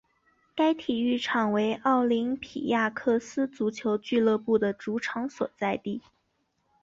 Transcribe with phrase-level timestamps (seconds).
[0.55, 6.01] 该体育场为奥林匹亚克斯足球俱乐部的主场所在地。